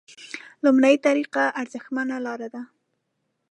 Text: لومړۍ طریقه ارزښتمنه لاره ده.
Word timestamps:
لومړۍ 0.63 0.95
طریقه 1.05 1.43
ارزښتمنه 1.61 2.15
لاره 2.25 2.47
ده. 2.53 2.61